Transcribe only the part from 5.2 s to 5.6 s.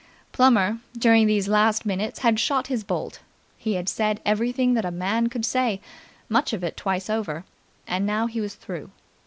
could